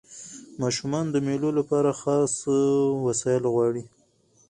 ماشومان 0.61 1.05
د 1.11 1.15
مېلو 1.25 1.49
له 1.57 1.63
پاره 1.69 1.93
خاص 2.01 2.33
وسایل 3.05 3.43
غواړي. 3.53 3.83